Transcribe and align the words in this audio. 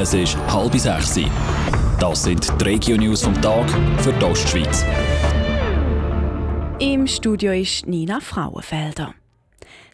Es 0.00 0.14
ist 0.14 0.38
halb 0.46 0.72
sechs. 0.78 1.18
Das 1.98 2.22
sind 2.22 2.48
die 2.60 2.64
Regio-News 2.64 3.22
vom 3.22 3.34
Tag 3.42 3.68
für 3.98 4.12
die 4.12 4.24
Ostschweiz. 4.24 4.84
Im 6.78 7.08
Studio 7.08 7.50
ist 7.50 7.84
Nina 7.88 8.20
Frauenfelder. 8.20 9.12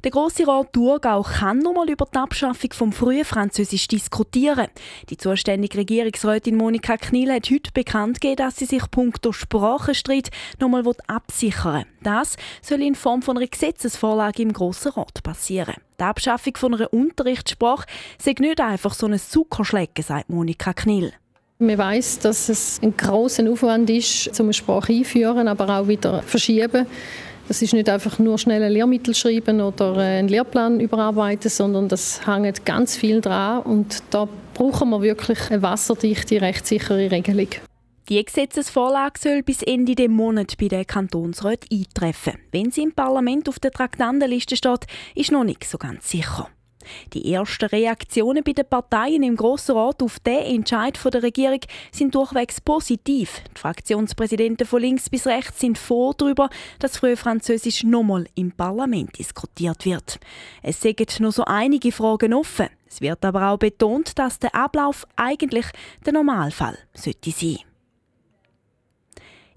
Der 0.04 0.10
Grosse 0.10 0.46
Rat 0.46 0.72
Thurgau 0.72 1.22
kann 1.22 1.60
nochmal 1.60 1.88
über 1.88 2.06
die 2.12 2.18
Abschaffung 2.18 2.72
vom 2.72 2.92
frühen 2.92 3.24
Französisch 3.24 3.88
diskutieren. 3.88 4.68
Die 5.08 5.16
zuständige 5.16 5.78
Regierungsrätin 5.78 6.56
Monika 6.56 6.96
Kniel 6.96 7.32
hat 7.32 7.50
heute 7.50 7.72
bekannt 7.72 8.20
gegeben, 8.20 8.36
dass 8.36 8.56
sie 8.56 8.66
sich 8.66 8.90
punkto 8.90 9.32
Sprachenstreit 9.32 10.30
nochmal 10.60 10.84
absichern 11.06 11.74
will. 11.74 11.86
Das 12.02 12.36
soll 12.60 12.82
in 12.82 12.94
Form 12.94 13.22
von 13.22 13.38
einer 13.38 13.46
Gesetzesvorlage 13.46 14.42
im 14.42 14.52
Grossen 14.52 14.92
Rat 14.92 15.22
passieren. 15.22 15.76
Die 15.98 16.04
Abschaffung 16.04 16.56
von 16.56 16.74
einer 16.74 16.92
Unterrichtssprache 16.92 17.86
sei 18.18 18.34
nicht 18.38 18.60
einfach 18.60 18.94
so 18.94 19.06
ein 19.06 19.18
Zuckerschlecken, 19.18 20.04
sagt 20.04 20.28
Monika 20.28 20.72
Kniel. 20.72 21.12
Man 21.60 21.78
weiß, 21.78 22.18
dass 22.18 22.48
es 22.48 22.80
ein 22.82 22.96
großer 22.96 23.48
Aufwand 23.48 23.88
ist, 23.88 24.38
um 24.40 24.46
eine 24.46 24.52
Sprache 24.52 24.92
einführen, 24.92 25.46
aber 25.46 25.78
auch 25.78 25.86
wieder 25.86 26.20
verschieben. 26.22 26.86
Das 27.46 27.60
ist 27.60 27.74
nicht 27.74 27.88
einfach 27.88 28.18
nur 28.18 28.38
schnell 28.38 28.62
ein 28.62 28.72
Lehrmittel 28.72 29.14
schreiben 29.14 29.60
oder 29.60 29.96
einen 29.96 30.28
Lehrplan 30.28 30.80
überarbeiten, 30.80 31.50
sondern 31.50 31.88
das 31.88 32.26
hängt 32.26 32.64
ganz 32.64 32.96
viel 32.96 33.20
dran 33.20 33.62
und 33.62 34.02
da 34.10 34.26
brauchen 34.54 34.88
wir 34.90 35.02
wirklich 35.02 35.50
eine 35.50 35.60
wasserdichte, 35.62 36.40
rechtssichere 36.40 37.10
Regelung. 37.10 37.48
Die 38.08 38.22
Gesetzesvorlage 38.22 39.18
soll 39.18 39.42
bis 39.42 39.62
Ende 39.62 39.94
des 39.94 40.08
Monats 40.08 40.56
bei 40.56 40.68
den 40.68 40.86
Kantonsräten 40.86 41.68
eintreffen. 41.72 42.34
Wenn 42.52 42.70
sie 42.70 42.82
im 42.82 42.92
Parlament 42.92 43.48
auf 43.48 43.58
der 43.58 43.70
Traktandenliste 43.70 44.56
steht, 44.56 44.86
ist 45.14 45.32
noch 45.32 45.44
nicht 45.44 45.64
so 45.64 45.78
ganz 45.78 46.10
sicher. 46.10 46.48
Die 47.12 47.32
ersten 47.32 47.66
Reaktionen 47.66 48.42
bei 48.44 48.52
den 48.52 48.68
Parteien 48.68 49.22
im 49.22 49.36
Grossen 49.36 49.76
Rat 49.76 50.02
auf 50.02 50.18
den 50.20 50.42
Entscheid 50.42 50.98
der 51.12 51.22
Regierung 51.22 51.60
sind 51.92 52.14
durchwegs 52.14 52.60
positiv. 52.60 53.42
Die 53.54 53.60
Fraktionspräsidenten 53.60 54.66
von 54.66 54.80
links 54.80 55.10
bis 55.10 55.26
rechts 55.26 55.60
sind 55.60 55.78
froh 55.78 56.12
darüber, 56.16 56.48
dass 56.78 56.98
früher 56.98 57.16
Französisch 57.16 57.84
nochmal 57.84 58.26
im 58.34 58.52
Parlament 58.52 59.18
diskutiert 59.18 59.84
wird. 59.84 60.18
Es 60.62 60.80
sind 60.80 61.20
noch 61.20 61.32
so 61.32 61.44
einige 61.44 61.92
Fragen 61.92 62.34
offen. 62.34 62.68
Es 62.88 63.00
wird 63.00 63.24
aber 63.24 63.50
auch 63.50 63.58
betont, 63.58 64.18
dass 64.18 64.38
der 64.38 64.54
Ablauf 64.54 65.06
eigentlich 65.16 65.66
der 66.06 66.12
Normalfall 66.12 66.78
sollte 66.94 67.30
sein. 67.30 67.58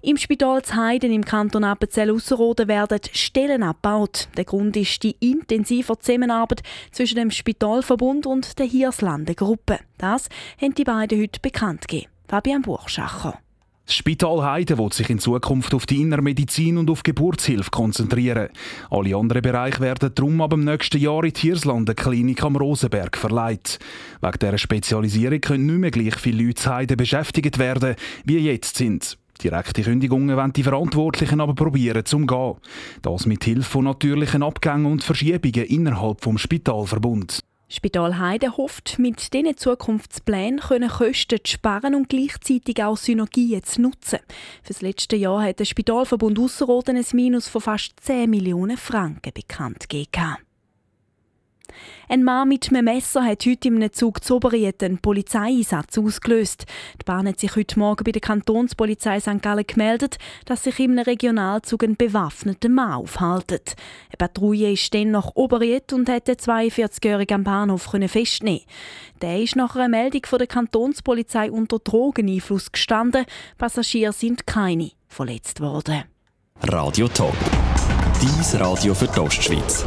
Im 0.00 0.16
Spital 0.16 0.62
Heiden 0.62 1.10
im 1.10 1.24
Kanton 1.24 1.64
Appenzell-Ausserrhoden 1.64 2.68
werden 2.68 3.00
Stellen 3.12 3.64
abgebaut. 3.64 4.28
Der 4.36 4.44
Grund 4.44 4.76
ist 4.76 5.02
die 5.02 5.16
intensive 5.18 5.98
Zusammenarbeit 5.98 6.62
zwischen 6.92 7.16
dem 7.16 7.32
Spitalverbund 7.32 8.24
und 8.24 8.60
der 8.60 8.66
Hirslanden 8.66 9.34
Gruppe. 9.34 9.80
Das 9.98 10.28
haben 10.62 10.74
die 10.76 10.84
beiden 10.84 11.20
heute 11.20 11.40
bekannt 11.40 11.88
gegeben. 11.88 12.12
Fabian 12.28 12.62
Buchschacher. 12.62 13.40
Das 13.86 13.96
Spital 13.96 14.44
Heiden 14.44 14.78
wird 14.78 14.94
sich 14.94 15.10
in 15.10 15.18
Zukunft 15.18 15.74
auf 15.74 15.84
die 15.84 16.00
Innermedizin 16.00 16.78
und 16.78 16.90
auf 16.90 17.02
Geburtshilfe 17.02 17.70
konzentrieren. 17.72 18.50
Alle 18.90 19.16
anderen 19.16 19.42
Bereiche 19.42 19.80
werden 19.80 20.14
darum 20.14 20.40
ab 20.42 20.50
dem 20.50 20.62
nächsten 20.62 20.98
Jahr 20.98 21.24
in 21.24 21.32
die 21.32 21.40
Hirslanden 21.40 21.96
Klinik 21.96 22.44
am 22.44 22.54
Rosenberg 22.54 23.16
verleiht. 23.16 23.80
Wegen 24.20 24.38
dieser 24.38 24.58
Spezialisierung 24.58 25.40
können 25.40 25.66
nicht 25.66 25.78
mehr 25.78 25.90
gleich 25.90 26.16
viele 26.16 26.44
Leute 26.44 26.70
Heiden 26.70 26.96
beschäftigt 26.96 27.58
werden, 27.58 27.96
wie 28.24 28.38
jetzt 28.38 28.76
sind. 28.76 29.18
Direkte 29.38 29.82
Kündigungen 29.82 30.36
wollen 30.36 30.52
die 30.52 30.62
Verantwortlichen 30.62 31.40
aber 31.40 31.54
probieren 31.54 32.04
zu 32.04 32.16
umgehen. 32.16 32.56
Das 33.02 33.26
mit 33.26 33.44
Hilfe 33.44 33.70
von 33.70 33.84
natürlichen 33.84 34.42
Abgängen 34.42 34.86
und 34.86 35.04
Verschiebungen 35.04 35.66
innerhalb 35.66 36.20
des 36.20 36.40
Spitalverbunds. 36.40 37.42
Spital 37.70 38.18
Heide 38.18 38.56
hofft, 38.56 38.98
mit 38.98 39.34
diesen 39.34 39.56
Zukunftsplänen 39.56 40.60
können 40.60 40.88
Kosten 40.88 41.36
zu 41.44 41.52
sparen 41.52 41.94
und 41.94 42.08
gleichzeitig 42.08 42.82
auch 42.82 42.96
Synergien 42.96 43.62
zu 43.62 43.82
nutzen. 43.82 44.20
Für 44.62 44.72
das 44.72 44.80
letzte 44.80 45.16
Jahr 45.16 45.42
hat 45.42 45.60
der 45.60 45.66
Spitalverbund 45.66 46.38
Ausserrhoden 46.38 46.96
ein 46.96 47.04
Minus 47.12 47.46
von 47.46 47.60
fast 47.60 48.00
10 48.00 48.30
Millionen 48.30 48.78
Franken 48.78 49.32
bekannt 49.34 49.90
gegeben. 49.90 50.47
Ein 52.08 52.24
Mann 52.24 52.48
mit 52.48 52.70
einem 52.70 52.86
Messer 52.86 53.24
hat 53.24 53.44
heute 53.44 53.68
in 53.68 53.76
einem 53.76 53.92
Zug 53.92 54.24
zu 54.24 54.36
Oberried 54.36 54.82
einen 54.82 54.98
Polizeieinsatz 54.98 55.98
ausgelöst. 55.98 56.64
Die 57.00 57.04
Bahn 57.04 57.28
hat 57.28 57.38
sich 57.38 57.54
heute 57.54 57.78
Morgen 57.78 58.04
bei 58.04 58.12
der 58.12 58.22
Kantonspolizei 58.22 59.20
St. 59.20 59.42
Gallen 59.42 59.66
gemeldet, 59.66 60.16
dass 60.46 60.64
sich 60.64 60.78
einem 60.80 60.98
Regionalzug 60.98 61.84
ein 61.84 61.96
bewaffneter 61.96 62.68
Mann 62.68 62.92
aufhält. 62.92 63.50
Eine 63.50 64.16
Patrouille 64.18 64.72
ist 64.72 64.94
dann 64.94 65.10
nach 65.10 65.32
Oberried 65.34 65.92
und 65.92 66.08
hat 66.08 66.28
den 66.28 66.36
42-Jährigen 66.36 67.34
am 67.34 67.44
Bahnhof 67.44 67.90
festnehmen 68.06 68.62
Der 69.20 69.42
ist 69.42 69.56
nach 69.56 69.76
einer 69.76 69.88
Meldung 69.88 70.22
von 70.24 70.38
der 70.38 70.48
Kantonspolizei 70.48 71.50
unter 71.50 71.78
Drogeneinfluss 71.78 72.72
gestanden. 72.72 73.26
Passagiere 73.58 74.12
sind 74.12 74.46
keine 74.46 74.92
verletzt 75.08 75.60
worden. 75.60 76.04
Radio 76.62 77.08
Top. 77.08 77.36
Dies 78.20 78.58
Radio 78.58 78.94
für 78.94 79.06
die 79.06 79.20
Ostschweiz. 79.20 79.84